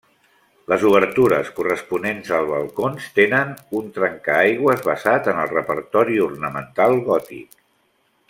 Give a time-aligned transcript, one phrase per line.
[0.71, 7.55] Les obertures corresponents als balcons tenen un trencaaigües basat en el repertori ornamental gòtic.